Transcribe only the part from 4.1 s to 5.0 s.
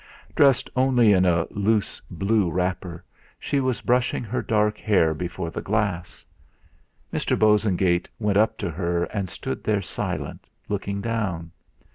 her dark